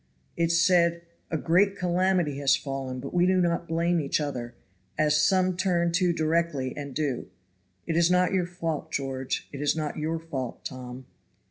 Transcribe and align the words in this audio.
It 0.35 0.51
said: 0.51 1.03
"A 1.29 1.37
great 1.37 1.75
calamity 1.77 2.39
has 2.39 2.55
fallen; 2.55 2.99
but 2.99 3.13
we 3.13 3.27
do 3.27 3.39
not 3.39 3.67
blame 3.67 4.01
each 4.01 4.19
other, 4.19 4.55
as 4.97 5.21
some 5.21 5.55
turn 5.55 5.91
to 5.91 6.11
directly 6.11 6.75
and 6.75 6.95
do. 6.95 7.29
It 7.85 7.95
is 7.95 8.09
not 8.09 8.33
your 8.33 8.47
fault, 8.47 8.91
George. 8.91 9.47
It 9.51 9.61
is 9.61 9.75
not 9.75 9.99
your 9.99 10.17
fault, 10.17 10.65
Tom." 10.65 11.05